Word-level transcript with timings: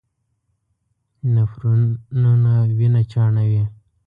نفرونونه 1.33 2.53
وینه 2.77 3.01
چاڼوي. 3.11 3.63